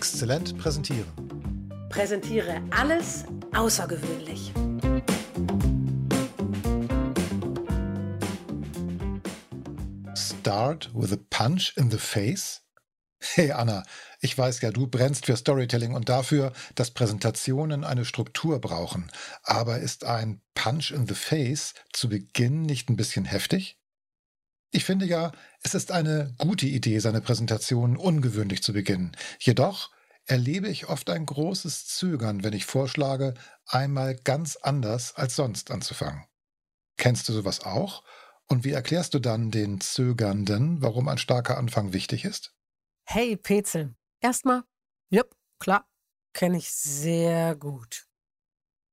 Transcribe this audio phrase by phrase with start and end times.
[0.00, 1.04] Exzellent präsentieren.
[1.90, 4.50] Präsentiere alles außergewöhnlich.
[10.16, 12.62] Start with a punch in the face?
[13.20, 13.82] Hey Anna,
[14.22, 19.10] ich weiß ja, du brennst für Storytelling und dafür, dass Präsentationen eine Struktur brauchen.
[19.42, 23.76] Aber ist ein Punch in the Face zu Beginn nicht ein bisschen heftig?
[24.72, 25.32] Ich finde ja,
[25.62, 29.16] es ist eine gute Idee, seine Präsentation ungewöhnlich zu beginnen.
[29.40, 29.90] Jedoch
[30.30, 33.34] erlebe ich oft ein großes Zögern, wenn ich vorschlage,
[33.66, 36.24] einmal ganz anders als sonst anzufangen.
[36.96, 38.04] Kennst du sowas auch?
[38.46, 42.54] Und wie erklärst du dann den Zögernden, warum ein starker Anfang wichtig ist?
[43.04, 44.62] Hey Petzel, erstmal,
[45.10, 45.88] jupp, klar,
[46.32, 48.06] kenne ich sehr gut.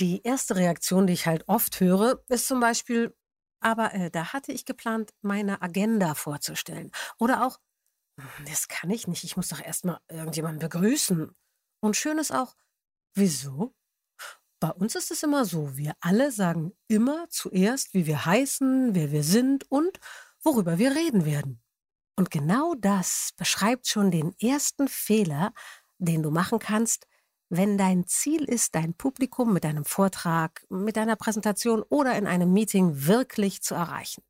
[0.00, 3.14] Die erste Reaktion, die ich halt oft höre, ist zum Beispiel,
[3.60, 6.90] aber äh, da hatte ich geplant, meine Agenda vorzustellen.
[7.18, 7.58] Oder auch,
[8.46, 11.34] das kann ich nicht, ich muss doch erstmal irgendjemanden begrüßen.
[11.80, 12.54] Und schön ist auch,
[13.14, 13.74] wieso?
[14.60, 19.12] Bei uns ist es immer so, wir alle sagen immer zuerst, wie wir heißen, wer
[19.12, 20.00] wir sind und
[20.42, 21.62] worüber wir reden werden.
[22.16, 25.52] Und genau das beschreibt schon den ersten Fehler,
[25.98, 27.06] den du machen kannst,
[27.50, 32.52] wenn dein Ziel ist, dein Publikum mit deinem Vortrag, mit deiner Präsentation oder in einem
[32.52, 34.22] Meeting wirklich zu erreichen.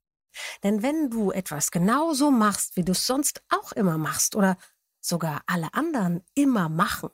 [0.62, 4.56] Denn wenn du etwas genauso machst, wie du es sonst auch immer machst oder
[5.00, 7.10] sogar alle anderen immer machen,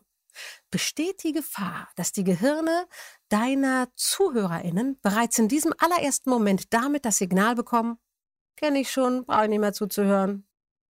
[0.71, 2.87] besteht die Gefahr, dass die Gehirne
[3.29, 7.99] deiner Zuhörerinnen bereits in diesem allerersten Moment damit das Signal bekommen,
[8.57, 10.49] kenne ich schon, brauche ich nicht mehr zuzuhören.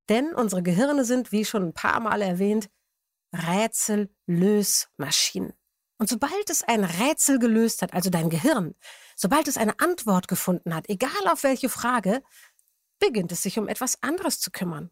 [0.09, 2.71] Denn unsere Gehirne sind, wie schon ein paar Mal erwähnt,
[3.33, 5.55] Rätsellösmaschinen.
[6.03, 8.75] Und sobald es ein Rätsel gelöst hat, also dein Gehirn,
[9.15, 12.25] sobald es eine Antwort gefunden hat, egal auf welche Frage,
[12.99, 14.91] beginnt es sich um etwas anderes zu kümmern.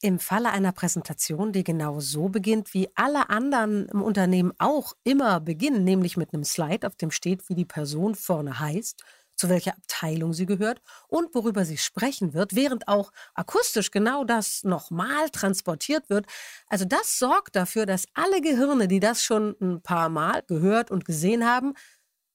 [0.00, 5.38] Im Falle einer Präsentation, die genau so beginnt, wie alle anderen im Unternehmen auch immer
[5.38, 9.04] beginnen, nämlich mit einem Slide, auf dem steht, wie die Person vorne heißt
[9.42, 14.62] zu welcher Abteilung sie gehört und worüber sie sprechen wird, während auch akustisch genau das
[14.62, 16.26] nochmal transportiert wird.
[16.68, 21.04] Also das sorgt dafür, dass alle Gehirne, die das schon ein paar Mal gehört und
[21.04, 21.74] gesehen haben,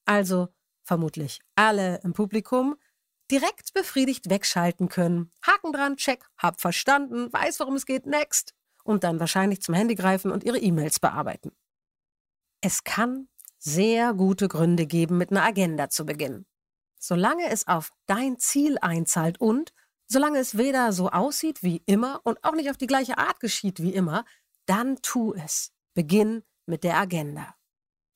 [0.03, 0.49] also
[0.83, 2.75] vermutlich alle im Publikum,
[3.31, 5.31] direkt befriedigt wegschalten können.
[5.41, 8.53] Haken dran, check, hab verstanden, weiß, worum es geht, next.
[8.83, 11.53] Und dann wahrscheinlich zum Handy greifen und ihre E-Mails bearbeiten.
[12.59, 13.29] Es kann
[13.59, 16.45] sehr gute Gründe geben, mit einer Agenda zu beginnen.
[16.99, 19.73] Solange es auf dein Ziel einzahlt und
[20.07, 23.81] solange es weder so aussieht wie immer und auch nicht auf die gleiche Art geschieht
[23.81, 24.25] wie immer,
[24.65, 25.71] dann tu es.
[25.93, 27.55] Beginn mit der Agenda.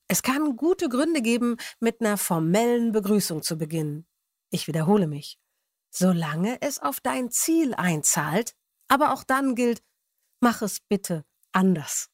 [0.07, 4.05] Es kann gute Gründe geben, mit einer formellen Begrüßung zu beginnen.
[4.49, 5.39] Ich wiederhole mich.
[5.89, 8.53] Solange es auf dein Ziel einzahlt,
[8.87, 9.81] aber auch dann gilt,
[10.41, 12.10] mach es bitte anders.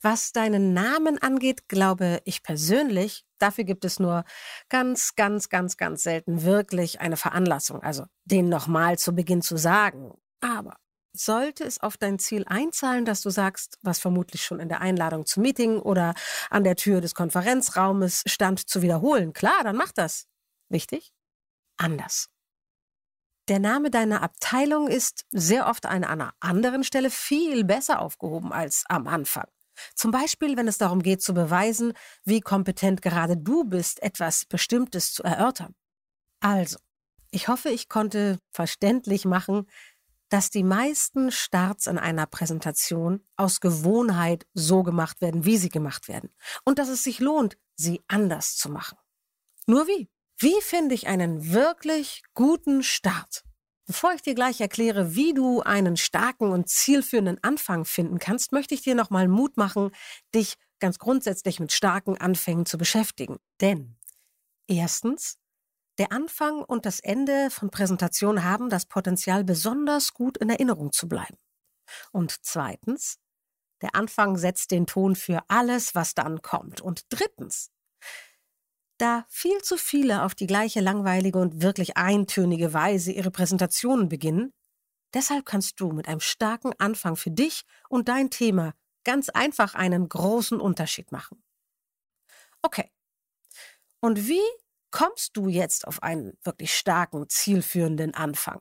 [0.00, 4.24] Was deinen Namen angeht, glaube ich persönlich, dafür gibt es nur
[4.68, 10.12] ganz, ganz, ganz, ganz selten wirklich eine Veranlassung, also den nochmal zu Beginn zu sagen.
[10.40, 10.76] Aber
[11.12, 15.26] sollte es auf dein Ziel einzahlen, dass du sagst, was vermutlich schon in der Einladung
[15.26, 16.14] zum Meeting oder
[16.48, 20.26] an der Tür des Konferenzraumes stand, zu wiederholen, klar, dann mach das.
[20.68, 21.12] Wichtig?
[21.76, 22.28] Anders.
[23.48, 28.84] Der Name deiner Abteilung ist sehr oft an einer anderen Stelle viel besser aufgehoben als
[28.88, 29.48] am Anfang.
[29.94, 31.92] Zum Beispiel, wenn es darum geht zu beweisen,
[32.24, 35.74] wie kompetent gerade du bist, etwas Bestimmtes zu erörtern.
[36.40, 36.78] Also,
[37.30, 39.66] ich hoffe, ich konnte verständlich machen,
[40.28, 46.08] dass die meisten Starts in einer Präsentation aus Gewohnheit so gemacht werden, wie sie gemacht
[46.08, 46.30] werden.
[46.64, 48.98] Und dass es sich lohnt, sie anders zu machen.
[49.66, 50.08] Nur wie?
[50.38, 53.44] Wie finde ich einen wirklich guten Start?
[53.88, 58.74] Bevor ich dir gleich erkläre, wie du einen starken und zielführenden Anfang finden kannst, möchte
[58.74, 59.92] ich dir nochmal Mut machen,
[60.34, 63.38] dich ganz grundsätzlich mit starken Anfängen zu beschäftigen.
[63.62, 63.96] Denn
[64.66, 65.38] erstens,
[65.96, 71.08] der Anfang und das Ende von Präsentationen haben das Potenzial, besonders gut in Erinnerung zu
[71.08, 71.38] bleiben.
[72.12, 73.16] Und zweitens,
[73.80, 76.82] der Anfang setzt den Ton für alles, was dann kommt.
[76.82, 77.70] Und drittens,
[78.98, 84.52] da viel zu viele auf die gleiche langweilige und wirklich eintönige Weise ihre Präsentationen beginnen,
[85.14, 88.74] deshalb kannst du mit einem starken Anfang für dich und dein Thema
[89.04, 91.42] ganz einfach einen großen Unterschied machen.
[92.62, 92.90] Okay.
[94.00, 94.46] Und wie
[94.90, 98.60] kommst du jetzt auf einen wirklich starken, zielführenden Anfang?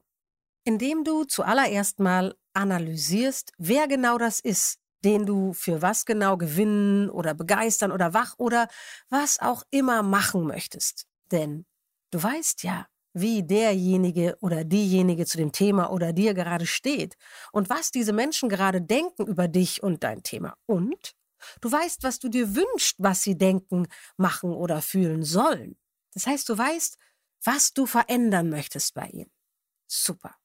[0.64, 7.10] Indem du zuallererst mal analysierst, wer genau das ist, den du für was genau gewinnen
[7.10, 8.68] oder begeistern oder wach oder
[9.10, 11.06] was auch immer machen möchtest.
[11.32, 11.66] Denn
[12.12, 17.16] du weißt ja, wie derjenige oder diejenige zu dem Thema oder dir gerade steht
[17.52, 20.56] und was diese Menschen gerade denken über dich und dein Thema.
[20.66, 21.14] Und
[21.62, 25.78] du weißt, was du dir wünschst, was sie denken, machen oder fühlen sollen.
[26.14, 26.98] Das heißt, du weißt,
[27.44, 29.32] was du verändern möchtest bei ihnen.
[29.88, 30.36] Super.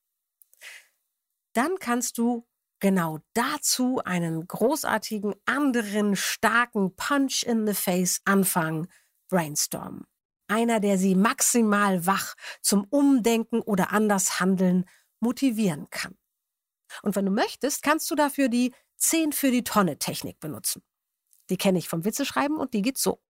[1.54, 2.46] Dann kannst du
[2.82, 8.88] genau dazu einen großartigen, anderen, starken Punch in the Face anfangen,
[9.28, 10.04] brainstormen.
[10.48, 14.84] Einer, der sie maximal wach zum Umdenken oder anders handeln
[15.20, 16.18] motivieren kann.
[17.02, 20.82] Und wenn du möchtest, kannst du dafür die 10 für die Tonne Technik benutzen.
[21.50, 23.22] Die kenne ich vom Witzeschreiben und die geht so.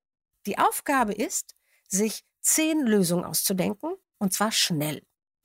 [0.47, 1.55] Die Aufgabe ist,
[1.89, 5.03] sich 10 Lösungen auszudenken und zwar schnell.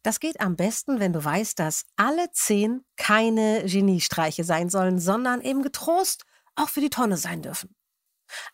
[0.08, 5.42] Das geht am besten, wenn du weißt, dass alle zehn keine Geniestreiche sein sollen, sondern
[5.42, 6.24] eben getrost
[6.56, 7.76] auch für die Tonne sein dürfen.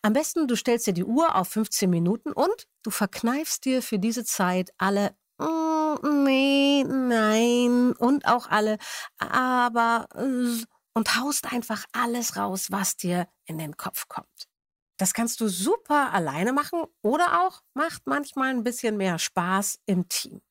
[0.02, 4.00] Am besten, du stellst dir die Uhr auf 15 Minuten und du verkneifst dir für
[4.00, 8.78] diese Zeit alle mm, nee, nein und auch alle
[9.18, 14.48] aber und haust einfach alles raus, was dir in den Kopf kommt.
[14.96, 20.08] Das kannst du super alleine machen oder auch macht manchmal ein bisschen mehr Spaß im
[20.08, 20.42] Team.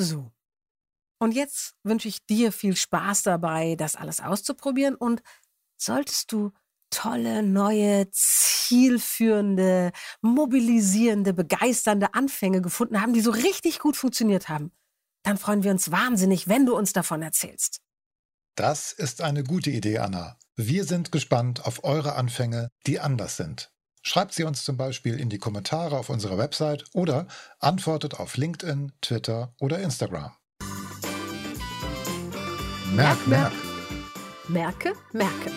[0.00, 0.32] So.
[1.18, 4.94] Und jetzt wünsche ich dir viel Spaß dabei, das alles auszuprobieren.
[4.94, 5.22] Und
[5.76, 6.52] solltest du
[6.88, 9.92] tolle, neue, zielführende,
[10.22, 14.72] mobilisierende, begeisternde Anfänge gefunden haben, die so richtig gut funktioniert haben,
[15.22, 17.80] dann freuen wir uns wahnsinnig, wenn du uns davon erzählst.
[18.56, 20.38] Das ist eine gute Idee, Anna.
[20.56, 23.70] Wir sind gespannt auf eure Anfänge, die anders sind.
[24.02, 27.26] Schreibt sie uns zum Beispiel in die Kommentare auf unserer Website oder
[27.58, 30.32] antwortet auf LinkedIn, Twitter oder Instagram.
[32.94, 33.52] Merk, merk.
[34.48, 35.52] Merke, merke.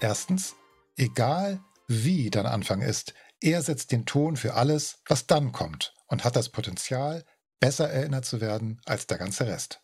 [0.00, 0.56] Erstens,
[0.96, 6.24] egal wie dein Anfang ist, er setzt den Ton für alles, was dann kommt und
[6.24, 7.24] hat das Potenzial,
[7.60, 9.82] besser erinnert zu werden als der ganze Rest.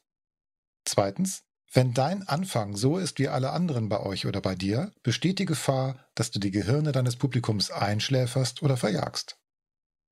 [0.85, 5.39] Zweitens, wenn dein Anfang so ist wie alle anderen bei euch oder bei dir, besteht
[5.39, 9.39] die Gefahr, dass du die Gehirne deines Publikums einschläferst oder verjagst.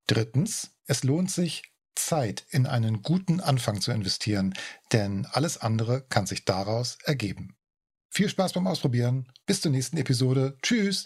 [0.07, 1.63] Drittens, es lohnt sich,
[1.95, 4.53] Zeit in einen guten Anfang zu investieren,
[4.91, 7.55] denn alles andere kann sich daraus ergeben.
[8.09, 9.31] Viel Spaß beim Ausprobieren.
[9.45, 10.57] Bis zur nächsten Episode.
[10.61, 11.05] Tschüss.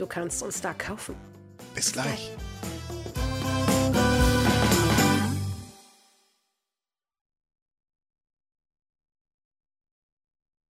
[0.00, 1.14] Du kannst uns da kaufen.
[1.74, 2.30] Bis gleich.